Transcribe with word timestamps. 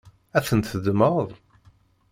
Ad 0.37 0.43
tent-teddmeḍ? 0.47 1.27